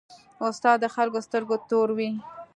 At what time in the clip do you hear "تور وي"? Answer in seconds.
1.69-2.09